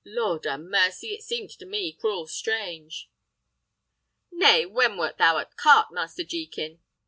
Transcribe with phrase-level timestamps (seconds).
[0.03, 1.09] Lord a' mercy!
[1.13, 3.11] it seemed to me cruel strange!"
[4.31, 6.79] "Nay, when wert thou at court, Master Jekin?"